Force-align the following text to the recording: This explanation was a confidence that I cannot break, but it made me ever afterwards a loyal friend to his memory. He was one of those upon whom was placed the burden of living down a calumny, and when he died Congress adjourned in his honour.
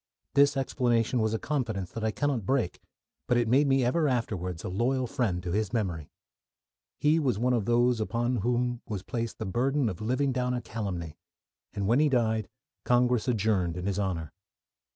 This 0.33 0.57
explanation 0.57 1.19
was 1.19 1.35
a 1.35 1.37
confidence 1.37 1.91
that 1.91 2.03
I 2.03 2.09
cannot 2.09 2.43
break, 2.43 2.81
but 3.27 3.37
it 3.37 3.47
made 3.47 3.67
me 3.67 3.85
ever 3.85 4.07
afterwards 4.07 4.63
a 4.63 4.67
loyal 4.67 5.05
friend 5.05 5.43
to 5.43 5.51
his 5.51 5.71
memory. 5.73 6.09
He 6.97 7.19
was 7.19 7.37
one 7.37 7.53
of 7.53 7.65
those 7.65 8.01
upon 8.01 8.37
whom 8.37 8.81
was 8.87 9.03
placed 9.03 9.37
the 9.37 9.45
burden 9.45 9.89
of 9.89 10.01
living 10.01 10.31
down 10.31 10.55
a 10.55 10.61
calumny, 10.63 11.19
and 11.71 11.85
when 11.85 11.99
he 11.99 12.09
died 12.09 12.49
Congress 12.83 13.27
adjourned 13.27 13.77
in 13.77 13.85
his 13.85 13.99
honour. 13.99 14.33